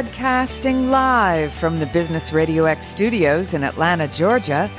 [0.00, 4.70] Broadcasting live from the Business Radio X studios in Atlanta, Georgia,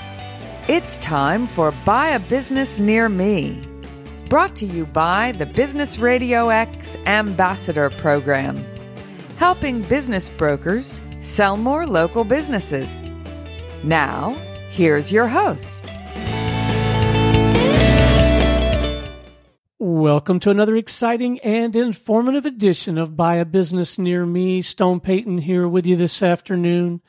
[0.67, 3.61] it's time for Buy a Business Near Me.
[4.29, 8.65] Brought to you by the Business Radio X Ambassador Program,
[9.37, 13.03] helping business brokers sell more local businesses.
[13.83, 14.33] Now,
[14.69, 15.91] here's your host.
[20.01, 24.63] Welcome to another exciting and informative edition of Buy a Business Near Me.
[24.63, 27.01] Stone Payton here with you this afternoon.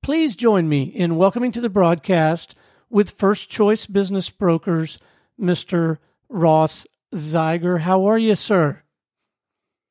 [0.00, 2.54] Please join me in welcoming to the broadcast
[2.88, 5.00] with First Choice Business Brokers,
[5.40, 5.98] Mr.
[6.28, 7.80] Ross Zeiger.
[7.80, 8.80] How are you, sir?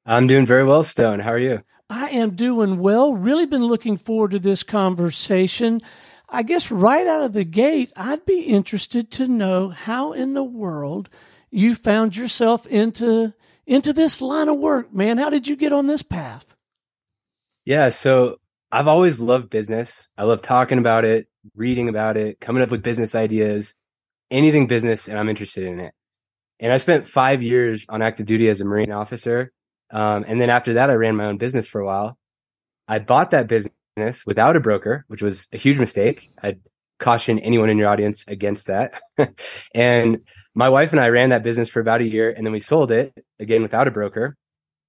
[0.06, 1.20] I'm doing very well, Stone.
[1.20, 1.62] How are you?
[1.90, 3.16] I am doing well.
[3.16, 5.82] Really been looking forward to this conversation.
[6.30, 10.44] I guess right out of the gate, I'd be interested to know how in the
[10.46, 11.10] world–
[11.56, 13.34] you found yourself into
[13.66, 15.18] into this line of work, man.
[15.18, 16.56] How did you get on this path?
[17.66, 18.38] Yeah, so
[18.72, 20.10] I've always loved business.
[20.18, 23.74] I love talking about it, reading about it, coming up with business ideas,
[24.30, 25.94] anything business, and I'm interested in it.
[26.60, 29.52] And I spent five years on active duty as a Marine officer.
[29.92, 32.18] Um, and then after that, I ran my own business for a while.
[32.88, 36.32] I bought that business without a broker, which was a huge mistake.
[36.42, 36.60] I'd
[37.00, 39.02] caution anyone in your audience against that.
[39.76, 40.20] and
[40.54, 42.92] my wife and I ran that business for about a year and then we sold
[42.92, 44.38] it again without a broker.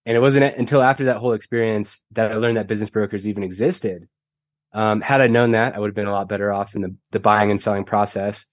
[0.04, 3.42] And it wasn't until after that whole experience that I learned that business brokers even
[3.42, 4.08] existed.
[4.72, 6.94] Um, had I known that, I would have been a lot better off in the,
[7.10, 8.46] the buying and selling process.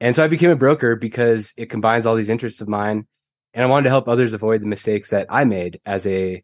[0.00, 3.06] And so I became a broker because it combines all these interests of mine.
[3.52, 6.42] And I wanted to help others avoid the mistakes that I made as a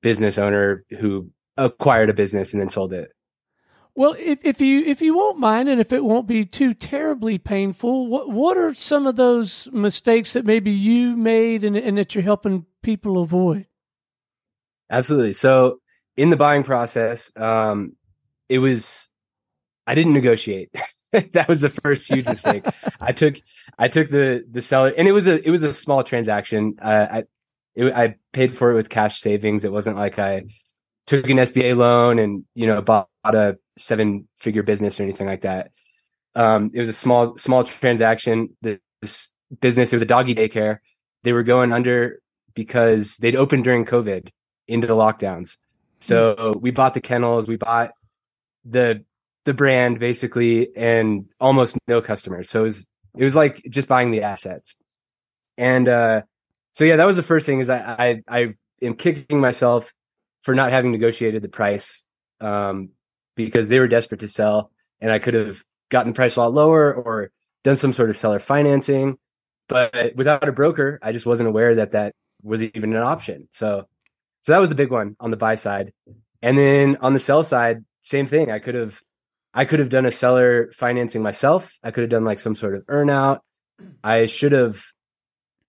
[0.00, 3.10] business owner who acquired a business and then sold it.
[3.96, 7.38] Well, if, if you if you won't mind, and if it won't be too terribly
[7.38, 12.14] painful, what what are some of those mistakes that maybe you made and, and that
[12.14, 13.66] you're helping people avoid?
[14.90, 15.32] Absolutely.
[15.32, 15.80] So
[16.14, 17.96] in the buying process, um,
[18.50, 19.08] it was
[19.86, 20.74] I didn't negotiate.
[21.32, 22.66] that was the first huge mistake.
[23.00, 23.40] I took
[23.78, 26.74] I took the the seller, and it was a it was a small transaction.
[26.82, 27.24] Uh, I
[27.74, 29.64] it, I paid for it with cash savings.
[29.64, 30.42] It wasn't like I
[31.06, 35.42] took an SBA loan and you know bought a seven figure business or anything like
[35.42, 35.70] that.
[36.34, 38.56] Um, it was a small small transaction.
[38.62, 40.78] This business it was a doggy daycare.
[41.22, 42.20] They were going under
[42.54, 44.30] because they'd opened during COVID
[44.68, 45.56] into the lockdowns.
[46.00, 46.60] So mm.
[46.60, 47.92] we bought the kennels, we bought
[48.64, 49.04] the
[49.44, 52.50] the brand basically, and almost no customers.
[52.50, 54.74] So it was it was like just buying the assets.
[55.56, 56.22] And uh,
[56.72, 57.60] so yeah, that was the first thing.
[57.60, 59.92] Is I I, I am kicking myself
[60.42, 62.04] for not having negotiated the price
[62.40, 62.90] um,
[63.36, 64.70] because they were desperate to sell,
[65.00, 67.30] and I could have gotten price a lot lower or
[67.62, 69.18] done some sort of seller financing.
[69.68, 73.48] But without a broker, I just wasn't aware that that was even an option.
[73.50, 73.86] So,
[74.40, 75.92] so that was the big one on the buy side.
[76.42, 78.50] And then on the sell side, same thing.
[78.50, 79.00] I could have,
[79.52, 81.76] I could have done a seller financing myself.
[81.82, 83.40] I could have done like some sort of earnout.
[84.04, 84.84] I should have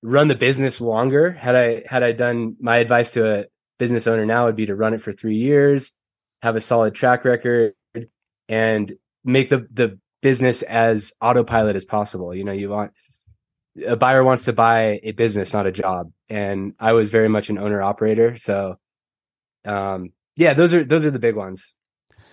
[0.03, 1.31] run the business longer.
[1.31, 3.45] Had I had I done my advice to a
[3.79, 5.91] business owner now would be to run it for three years,
[6.47, 7.73] have a solid track record,
[8.49, 8.93] and
[9.23, 12.33] make the the business as autopilot as possible.
[12.33, 12.93] You know, you want
[13.85, 16.11] a buyer wants to buy a business, not a job.
[16.29, 18.37] And I was very much an owner operator.
[18.37, 18.77] So
[19.65, 21.75] um yeah, those are those are the big ones.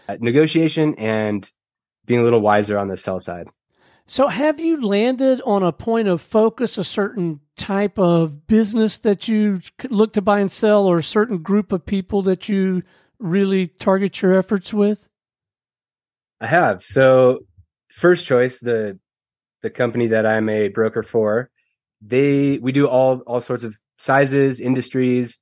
[0.09, 1.51] Uh, negotiation and
[2.07, 3.49] being a little wiser on the sell side.
[4.07, 9.29] So, have you landed on a point of focus, a certain type of business that
[9.29, 12.83] you look to buy and sell, or a certain group of people that you
[13.19, 15.09] really target your efforts with?
[16.41, 16.83] I have.
[16.83, 17.41] So,
[17.91, 18.99] first choice, the
[19.63, 21.51] the company that I'm a broker for,
[22.01, 25.39] they we do all all sorts of sizes, industries,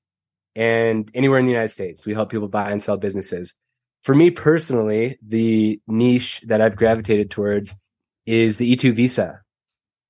[0.55, 2.07] and anywhere in the United States.
[2.07, 3.55] We help people buy and sell businesses.
[4.03, 7.75] For me personally, the niche that I've gravitated towards
[8.27, 9.41] is the E2 visa.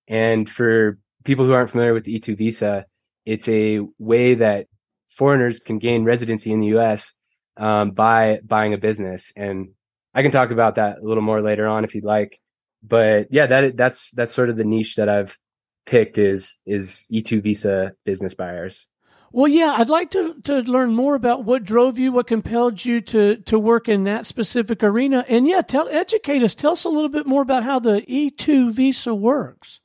[0.09, 2.87] And for people who aren't familiar with the E2 visa,
[3.25, 4.67] it's a way that
[5.09, 7.15] foreigners can gain residency in the US
[7.57, 9.33] um, by buying a business.
[9.37, 9.71] And
[10.15, 12.41] I can talk about that a little more later on if you'd like.
[12.83, 15.39] But yeah, that that's that's sort of the niche that I've
[15.87, 18.89] picked is is E2 visa business buyers.
[19.35, 23.01] Well, yeah, I'd like to, to learn more about what drove you, what compelled you
[23.01, 25.25] to, to work in that specific arena.
[25.27, 26.55] And yeah, tell, educate us.
[26.55, 29.81] Tell us a little bit more about how the E2 visa works.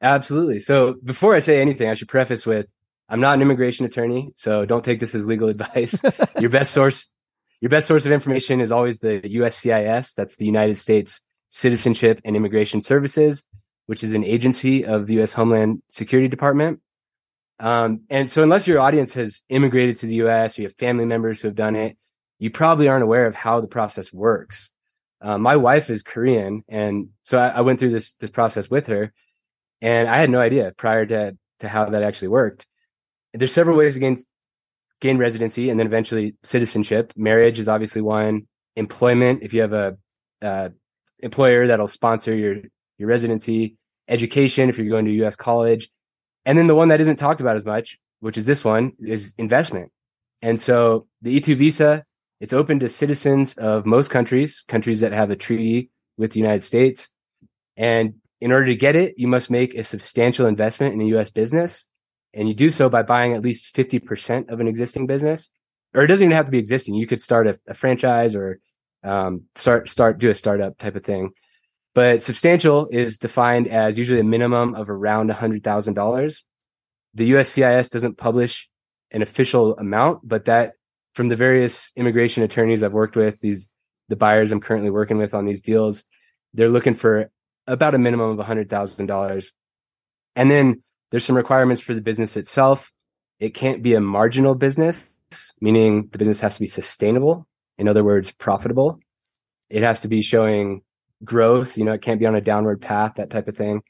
[0.00, 0.60] Absolutely.
[0.60, 2.66] So before I say anything, I should preface with
[3.08, 5.98] I'm not an immigration attorney, so don't take this as legal advice.
[6.40, 7.08] your best source,
[7.60, 10.14] your best source of information is always the USCIS.
[10.14, 13.44] That's the United States Citizenship and Immigration Services,
[13.86, 15.32] which is an agency of the U.S.
[15.32, 16.80] Homeland Security Department.
[17.58, 21.06] Um, and so unless your audience has immigrated to the US, or you have family
[21.06, 21.96] members who have done it,
[22.38, 24.70] you probably aren't aware of how the process works.
[25.20, 28.88] Uh, my wife is Korean, and so I, I, went through this this process with
[28.88, 29.14] her,
[29.80, 32.66] and I had no idea prior to to how that actually worked.
[33.36, 34.16] There's several ways to gain
[35.00, 37.12] gain residency, and then eventually citizenship.
[37.16, 38.46] Marriage is obviously one.
[38.76, 39.96] Employment, if you have a
[40.42, 40.68] uh,
[41.20, 42.56] employer that'll sponsor your
[42.98, 43.76] your residency.
[44.08, 45.34] Education, if you're going to U.S.
[45.34, 45.88] college,
[46.44, 49.34] and then the one that isn't talked about as much, which is this one, is
[49.36, 49.90] investment.
[50.42, 52.04] And so the E2 visa,
[52.40, 56.62] it's open to citizens of most countries, countries that have a treaty with the United
[56.62, 57.08] States.
[57.76, 61.30] And in order to get it, you must make a substantial investment in a US
[61.30, 61.86] business.
[62.36, 65.50] And you do so by buying at least 50% of an existing business.
[65.94, 66.94] Or it doesn't even have to be existing.
[66.94, 68.60] You could start a, a franchise or
[69.02, 71.30] um, start start do a startup type of thing.
[71.94, 76.42] But substantial is defined as usually a minimum of around $100,000.
[77.14, 78.68] The USCIS doesn't publish
[79.10, 80.74] an official amount, but that
[81.14, 83.70] from the various immigration attorneys I've worked with, these
[84.08, 86.04] the buyers I'm currently working with on these deals,
[86.52, 87.30] they're looking for
[87.66, 89.46] about a minimum of $100,000.
[90.36, 92.92] And then there's some requirements for the business itself.
[93.38, 95.10] It can't be a marginal business,
[95.60, 97.46] meaning the business has to be sustainable.
[97.78, 98.98] In other words, profitable.
[99.68, 100.82] It has to be showing
[101.24, 101.76] growth.
[101.76, 103.82] You know, it can't be on a downward path, that type of thing.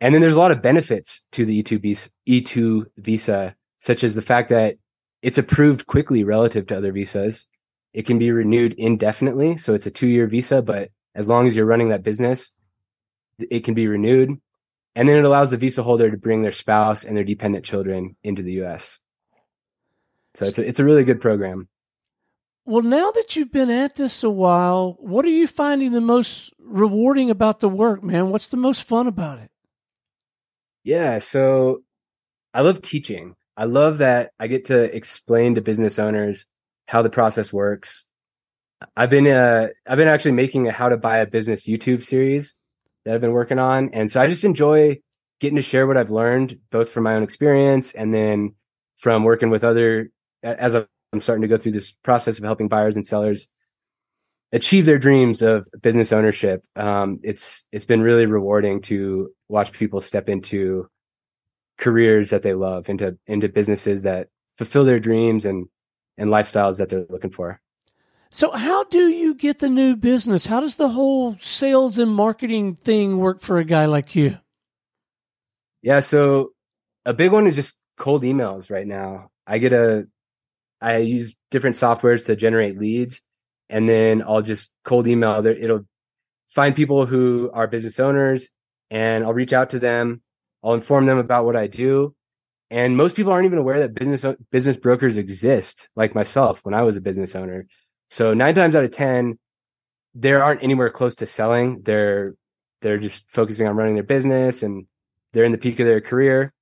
[0.00, 4.14] And then there's a lot of benefits to the E2 visa, E2 visa, such as
[4.14, 4.76] the fact that
[5.22, 7.46] it's approved quickly relative to other visas.
[7.92, 9.58] It can be renewed indefinitely.
[9.58, 12.52] So it's a two year visa, but as long as you're running that business,
[13.38, 14.40] it can be renewed.
[14.94, 18.16] And then it allows the visa holder to bring their spouse and their dependent children
[18.22, 18.98] into the US.
[20.34, 21.68] So it's a, it's a really good program.
[22.64, 26.52] Well, now that you've been at this a while, what are you finding the most
[26.58, 28.30] rewarding about the work, man?
[28.30, 29.50] What's the most fun about it?
[30.84, 31.82] Yeah, so
[32.54, 33.34] I love teaching.
[33.56, 36.46] I love that I get to explain to business owners
[36.86, 38.04] how the process works.
[38.96, 42.56] I've been uh I've been actually making a how to buy a business YouTube series
[43.10, 45.00] that I've been working on, and so I just enjoy
[45.40, 48.54] getting to share what I've learned both from my own experience and then
[48.96, 50.12] from working with other
[50.44, 50.86] as I'm
[51.20, 53.48] starting to go through this process of helping buyers and sellers
[54.52, 56.62] achieve their dreams of business ownership.
[56.76, 60.88] Um, it's it's been really rewarding to watch people step into
[61.78, 65.66] careers that they love, into into businesses that fulfill their dreams and
[66.16, 67.60] and lifestyles that they're looking for.
[68.32, 70.46] So, how do you get the new business?
[70.46, 74.38] How does the whole sales and marketing thing work for a guy like you?
[75.82, 76.52] Yeah, so
[77.04, 79.30] a big one is just cold emails right now.
[79.46, 80.06] I get a
[80.80, 83.20] I use different softwares to generate leads,
[83.68, 85.44] and then I'll just cold email.
[85.44, 85.86] It'll
[86.48, 88.48] find people who are business owners,
[88.90, 90.22] and I'll reach out to them.
[90.62, 92.14] I'll inform them about what I do,
[92.70, 96.82] and most people aren't even aware that business business brokers exist, like myself when I
[96.82, 97.66] was a business owner.
[98.10, 99.38] So nine times out of ten,
[100.14, 101.82] they aren't anywhere close to selling.
[101.82, 102.34] They're
[102.82, 104.86] they're just focusing on running their business, and
[105.32, 106.52] they're in the peak of their career.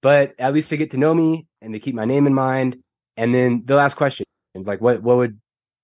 [0.00, 2.76] But at least they get to know me, and they keep my name in mind
[3.16, 5.40] and then they'll ask questions like, "What what would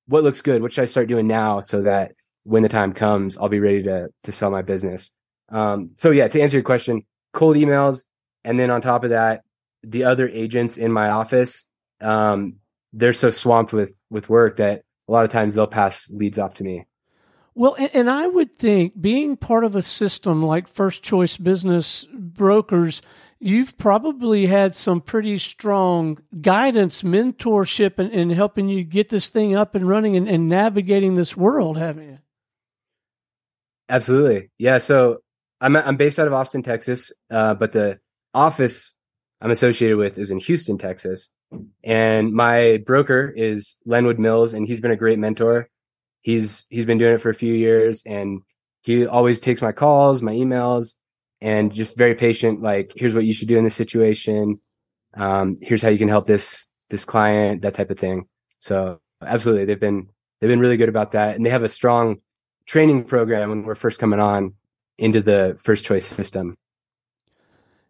[0.07, 0.63] what looks good?
[0.63, 2.13] What should I start doing now so that
[2.45, 5.11] when the time comes, I'll be ready to to sell my business?"
[5.51, 8.05] Um, so yeah, to answer your question, cold emails,
[8.45, 9.43] and then on top of that,
[9.83, 11.67] the other agents in my office,
[12.01, 12.57] um,
[12.93, 16.55] they're so swamped with with work that a lot of times they'll pass leads off
[16.55, 16.87] to me.
[17.55, 23.03] Well, and I would think being part of a system like First Choice Business Brokers,
[23.41, 29.57] you've probably had some pretty strong guidance, mentorship, in, in helping you get this thing
[29.57, 32.19] up and running and, and navigating this world, haven't you?
[33.89, 34.51] Absolutely.
[34.59, 34.79] Yeah.
[34.79, 35.19] So
[35.61, 37.99] I'm, I'm based out of Austin, Texas, uh, but the
[38.35, 38.95] office
[39.41, 41.31] I'm associated with is in Houston, Texas.
[41.83, 45.69] And my broker is Lenwood Mills, and he's been a great mentor.
[46.21, 48.43] He's he's been doing it for a few years, and
[48.83, 50.95] he always takes my calls, my emails,
[51.41, 52.63] and just very patient.
[52.63, 54.61] Like, here's what you should do in this situation.
[55.15, 58.27] Um, here's how you can help this this client, that type of thing.
[58.59, 60.09] So absolutely, they've been
[60.41, 62.19] they've been really good about that, and they have a strong
[62.67, 64.55] training program when we're first coming on
[64.99, 66.57] into the first choice system.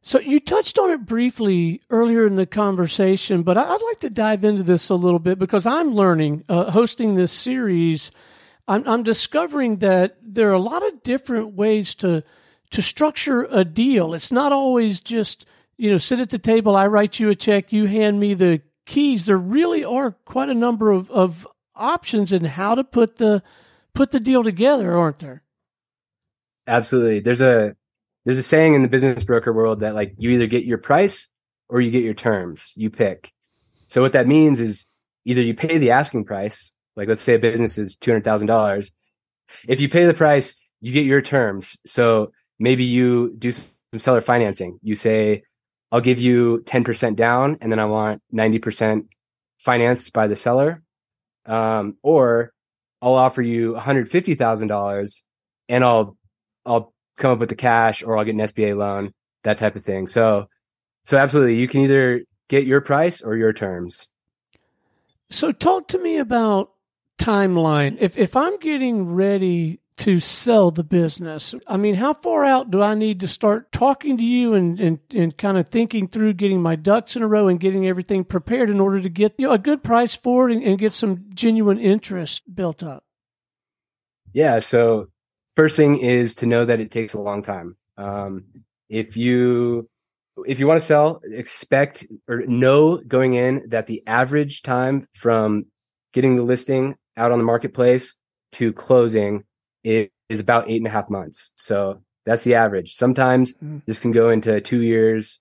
[0.00, 4.45] So you touched on it briefly earlier in the conversation, but I'd like to dive
[4.45, 8.11] into this a little bit because I'm learning uh, hosting this series.
[8.69, 12.23] I'm, I'm discovering that there are a lot of different ways to
[12.71, 14.14] to structure a deal.
[14.14, 15.47] It's not always just,
[15.78, 18.61] you know, sit at the table, I write you a check, you hand me the
[18.85, 19.25] keys.
[19.25, 23.43] There really are quite a number of, of options in how to put the
[23.95, 25.43] put the deal together, aren't there?
[26.67, 27.21] Absolutely.
[27.21, 27.75] There's a
[28.28, 31.28] there's a saying in the business broker world that like you either get your price
[31.70, 32.75] or you get your terms.
[32.76, 33.32] You pick.
[33.87, 34.85] So what that means is
[35.25, 38.49] either you pay the asking price, like let's say a business is two hundred thousand
[38.49, 38.92] dollars.
[39.66, 41.78] If you pay the price, you get your terms.
[41.87, 43.64] So maybe you do some
[43.97, 44.78] seller financing.
[44.82, 45.44] You say,
[45.90, 49.06] I'll give you 10% down and then I want 90%
[49.56, 50.82] financed by the seller.
[51.47, 52.52] Um, or
[53.00, 55.23] I'll offer you $150,000
[55.70, 56.18] and I'll,
[56.66, 59.12] I'll come up with the cash or I'll get an SBA loan,
[59.44, 60.06] that type of thing.
[60.06, 60.48] So,
[61.04, 64.08] so absolutely, you can either get your price or your terms.
[65.30, 66.70] So talk to me about
[67.18, 67.96] timeline.
[68.00, 72.80] If if I'm getting ready to sell the business, I mean, how far out do
[72.80, 76.62] I need to start talking to you and, and, and kind of thinking through getting
[76.62, 79.52] my ducks in a row and getting everything prepared in order to get you know
[79.52, 83.04] a good price for it and, and get some genuine interest built up?
[84.32, 84.60] Yeah.
[84.60, 85.08] So
[85.58, 87.76] first thing is to know that it takes a long time.
[87.96, 88.44] Um,
[88.88, 89.90] if you
[90.46, 95.66] if you want to sell, expect or know going in that the average time from
[96.12, 98.14] getting the listing out on the marketplace
[98.52, 99.42] to closing
[99.82, 101.50] is, is about eight and a half months.
[101.56, 102.94] So that's the average.
[102.94, 103.82] Sometimes mm.
[103.84, 105.40] this can go into two years,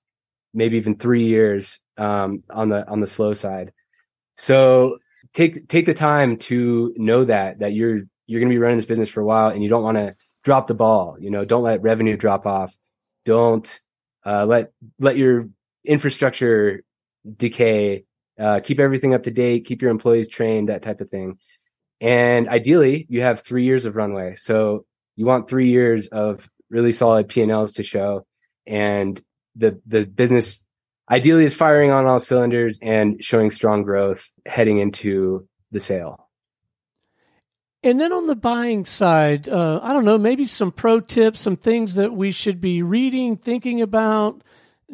[0.51, 3.71] maybe even three years um, on the on the slow side.
[4.35, 4.97] So
[5.35, 8.85] take take the time to know that that you're you're going to be running this
[8.85, 11.17] business for a while and you don't want to drop the ball.
[11.19, 12.75] You know, don't let revenue drop off.
[13.25, 13.81] Don't
[14.25, 15.45] uh, let let your
[15.85, 16.83] infrastructure
[17.35, 18.03] decay.
[18.39, 19.65] Uh, keep everything up to date.
[19.65, 20.69] Keep your employees trained.
[20.69, 21.39] That type of thing.
[21.99, 24.35] And ideally, you have three years of runway.
[24.35, 28.25] So you want three years of really solid P and Ls to show,
[28.67, 29.19] and
[29.55, 30.63] the the business
[31.09, 36.26] ideally is firing on all cylinders and showing strong growth heading into the sale.
[37.83, 41.55] And then on the buying side, uh, I don't know, maybe some pro tips, some
[41.55, 44.43] things that we should be reading, thinking about,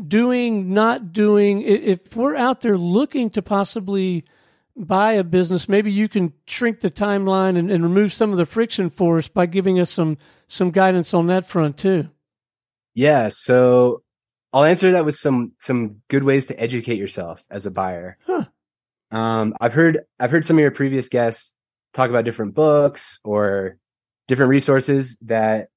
[0.07, 1.61] doing, not doing.
[1.61, 4.25] If we're out there looking to possibly
[4.75, 8.45] buy a business, maybe you can shrink the timeline and, and remove some of the
[8.45, 12.09] friction for us by giving us some some guidance on that front too.
[12.93, 14.03] Yeah, so
[14.51, 18.17] I'll answer that with some some good ways to educate yourself as a buyer.
[18.25, 18.45] Huh.
[19.09, 21.52] Um, I've heard I've heard some of your previous guests
[21.93, 23.77] talk about different books or
[24.27, 25.69] different resources that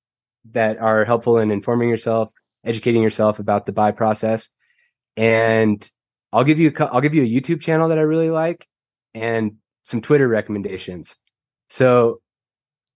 [0.53, 2.33] that are helpful in informing yourself,
[2.65, 4.49] educating yourself about the buy process.
[5.17, 5.89] And
[6.33, 8.67] I'll give you a, I'll give you a YouTube channel that I really like
[9.15, 11.17] and some Twitter recommendations.
[11.69, 12.21] So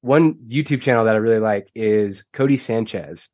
[0.03, 3.31] one YouTube channel that I really like is Codie Sanchez.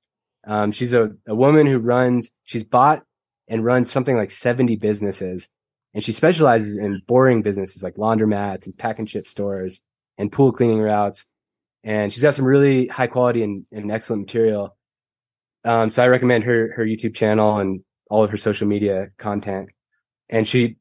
[0.46, 3.02] Um, she's a, a woman who runs, she's bought
[3.48, 5.48] and runs something like 70 businesses
[5.94, 9.80] and she specializes in boring businesses like laundromats and pack and ship stores
[10.18, 11.26] and pool cleaning routes.
[11.84, 14.76] And she's got some really high quality and, and excellent material.
[15.64, 19.70] Um, so I recommend her her YouTube channel and all of her social media content.
[20.28, 20.76] And she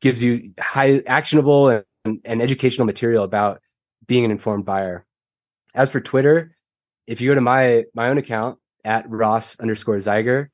[0.00, 3.60] gives you high actionable and, and educational material about
[4.06, 5.04] being an informed buyer.
[5.74, 6.56] As for Twitter,
[7.06, 10.48] if you go to my my own account at Ross underscore Zeiger,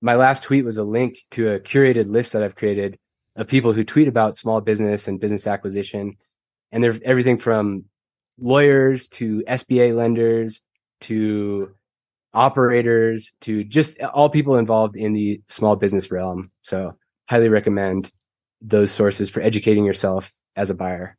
[0.00, 2.98] my last tweet was a link to a curated list that I've created
[3.40, 6.16] of people who tweet about small business and business acquisition.
[6.70, 7.86] And there's everything from
[8.38, 10.60] lawyers to SBA lenders
[11.02, 11.70] to
[12.34, 16.50] operators to just all people involved in the small business realm.
[16.62, 16.96] So
[17.30, 18.12] highly recommend
[18.60, 21.16] those sources for educating yourself as a buyer.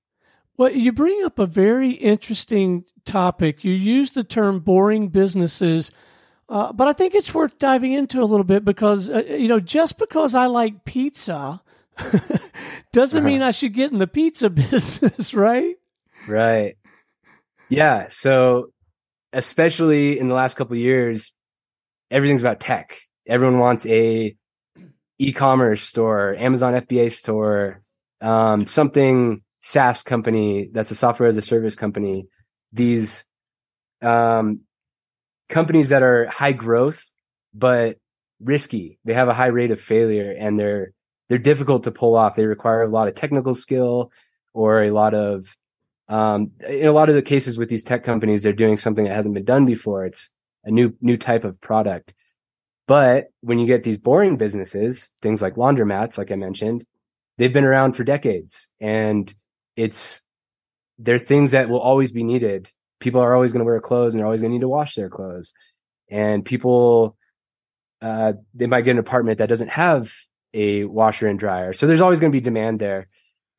[0.58, 3.64] Well, you bring up a very interesting topic.
[3.64, 5.92] You use the term boring businesses,
[6.50, 9.60] uh, but I think it's worth diving into a little bit because, uh, you know,
[9.60, 11.62] just because I like pizza
[12.94, 13.28] doesn't uh-huh.
[13.28, 15.76] mean I should get in the pizza business, right?
[16.28, 16.78] Right.
[17.70, 18.08] Yeah.
[18.10, 18.72] So,
[19.34, 21.34] especially in the last couple years,
[22.10, 23.00] everything's about tech.
[23.28, 24.36] Everyone wants a
[25.20, 27.82] e-commerce store, Amazon FBA store,
[28.22, 32.28] um, something SaaS company that's a software as a service company.
[32.74, 33.26] These
[34.02, 34.62] um,
[35.50, 37.12] companies that are high growth
[37.54, 37.98] but
[38.40, 39.00] risky.
[39.06, 40.94] They have a high rate of failure, and they're
[41.32, 42.36] they're difficult to pull off.
[42.36, 44.12] They require a lot of technical skill
[44.54, 45.56] or a lot of
[46.10, 49.16] um, in a lot of the cases with these tech companies, they're doing something that
[49.16, 50.06] hasn't been done before.
[50.06, 50.30] It's
[50.66, 52.14] a new new type of product.
[52.86, 56.86] But when you get these boring businesses, things like laundromats, like I mentioned,
[57.38, 59.34] they've been around for decades, and
[59.78, 60.20] it's
[61.00, 62.70] they're things that will always be needed.
[63.00, 64.96] People are always going to wear clothes, and they're always going to need to wash
[64.96, 65.54] their clothes.
[66.10, 67.16] And people,
[68.02, 70.12] uh, they might get an apartment that doesn't have
[70.54, 71.74] a washer and dryer.
[71.74, 73.08] So there's always going to be demand there.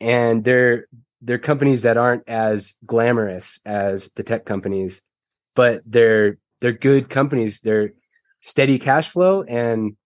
[0.00, 0.86] And they're
[1.20, 5.02] they're companies that aren't as glamorous as the tech companies,
[5.54, 7.60] but they're they're good companies.
[7.60, 7.92] They're
[8.40, 9.96] steady cash flow and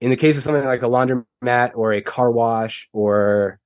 [0.00, 3.58] in the case of something like a laundromat or a car wash or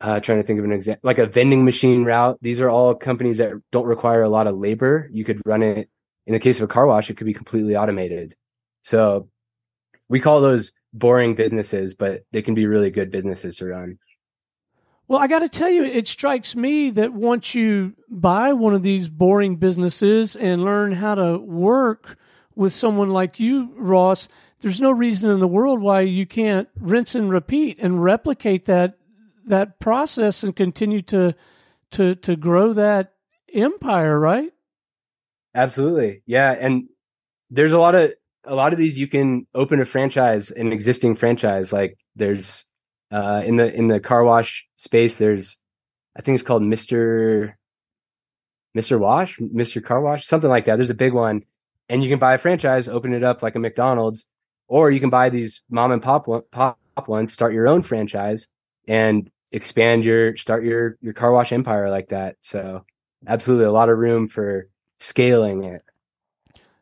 [0.00, 2.38] uh, trying to think of an example, like a vending machine route.
[2.40, 5.08] These are all companies that don't require a lot of labor.
[5.12, 5.88] You could run it.
[6.26, 8.36] In the case of a car wash, it could be completely automated.
[8.82, 9.28] So
[10.08, 13.98] we call those boring businesses, but they can be really good businesses to run.
[15.06, 18.82] Well, I got to tell you, it strikes me that once you buy one of
[18.82, 22.18] these boring businesses and learn how to work
[22.54, 24.28] with someone like you, Ross,
[24.60, 28.98] there's no reason in the world why you can't rinse and repeat and replicate that
[29.46, 31.34] that process and continue to
[31.92, 33.14] to to grow that
[33.54, 34.52] empire, right?
[35.54, 36.22] Absolutely.
[36.26, 36.88] Yeah, and
[37.50, 38.12] there's a lot of
[38.48, 41.72] a lot of these you can open a franchise, an existing franchise.
[41.72, 42.64] Like there's
[43.12, 45.58] uh, in the in the car wash space, there's
[46.16, 47.56] I think it's called Mister
[48.74, 50.76] Mister Wash, Mister Car Wash, something like that.
[50.76, 51.44] There's a big one,
[51.88, 54.24] and you can buy a franchise, open it up like a McDonald's,
[54.66, 58.48] or you can buy these mom and pop pop ones, start your own franchise,
[58.86, 62.36] and expand your start your your car wash empire like that.
[62.40, 62.84] So
[63.26, 64.68] absolutely a lot of room for
[65.00, 65.82] scaling it.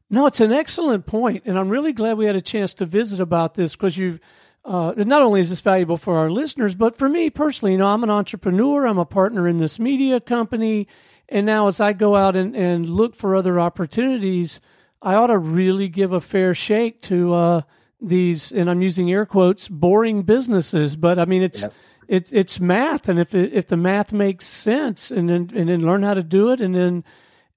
[0.08, 3.20] No, it's an excellent point, and I'm really glad we had a chance to visit
[3.20, 4.18] about this because you.
[4.64, 7.86] Uh, not only is this valuable for our listeners, but for me personally, you know,
[7.86, 8.84] I'm an entrepreneur.
[8.84, 10.88] I'm a partner in this media company,
[11.28, 14.60] and now as I go out and, and look for other opportunities,
[15.00, 17.62] I ought to really give a fair shake to uh,
[18.00, 20.96] these, and I'm using air quotes, boring businesses.
[20.96, 21.72] But I mean, it's yep
[22.08, 25.84] it's it's math, and if it, if the math makes sense, and then and then
[25.84, 27.04] learn how to do it, and then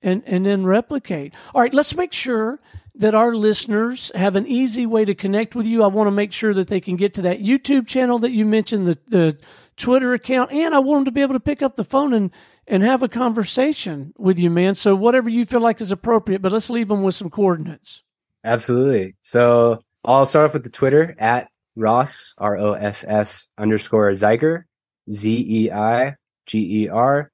[0.01, 1.33] and and then replicate.
[1.53, 2.59] All right, let's make sure
[2.95, 5.83] that our listeners have an easy way to connect with you.
[5.83, 8.45] I want to make sure that they can get to that YouTube channel that you
[8.45, 9.39] mentioned, the the
[9.77, 12.31] Twitter account, and I want them to be able to pick up the phone and
[12.67, 14.75] and have a conversation with you, man.
[14.75, 18.03] So whatever you feel like is appropriate, but let's leave them with some coordinates.
[18.43, 19.15] Absolutely.
[19.21, 24.63] So I'll start off with the Twitter at Ross, R O S S underscore Zeiger,
[25.11, 27.31] Z E I G E R.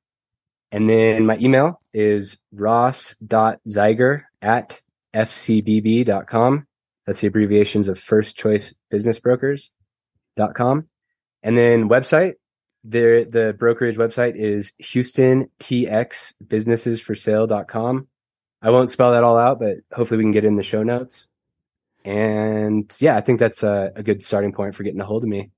[0.71, 4.81] And then my email is ross.zeiger at
[5.15, 6.67] fcbb.com.
[7.05, 10.87] That's the abbreviations of First Choice Business Brokers.com.
[11.41, 12.33] And then website,
[12.83, 18.07] the, the brokerage website is Houston TX Businesses for Sale.com.
[18.61, 21.27] I won't spell that all out, but hopefully we can get in the show notes.
[22.03, 25.29] And yeah, I think that's a, a good starting point for getting a hold of
[25.29, 25.51] me.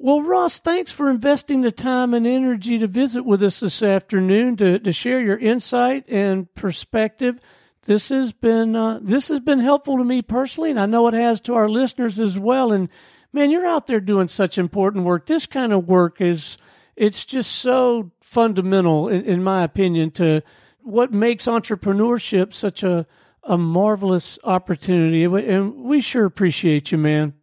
[0.00, 4.56] Well, Ross, thanks for investing the time and energy to visit with us this afternoon
[4.58, 7.40] to, to share your insight and perspective.
[7.82, 11.14] This has been uh, this has been helpful to me personally, and I know it
[11.14, 12.70] has to our listeners as well.
[12.70, 12.88] And
[13.32, 15.26] man, you're out there doing such important work.
[15.26, 16.58] This kind of work is
[16.94, 20.42] it's just so fundamental, in, in my opinion, to
[20.80, 23.04] what makes entrepreneurship such a
[23.42, 27.37] a marvelous opportunity, and we sure appreciate you, man.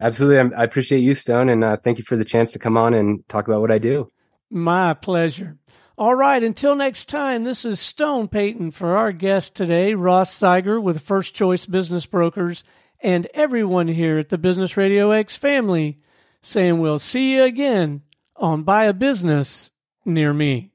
[0.00, 2.94] Absolutely, I appreciate you, Stone, and uh, thank you for the chance to come on
[2.94, 4.10] and talk about what I do.
[4.50, 5.58] My pleasure.
[5.96, 10.80] All right, until next time, this is Stone Payton for our guest today, Ross Zeiger
[10.80, 12.62] with First Choice Business Brokers,
[13.00, 15.98] and everyone here at the Business Radio X family
[16.40, 18.02] saying we'll see you again
[18.36, 19.72] on Buy a Business
[20.04, 20.70] Near Me.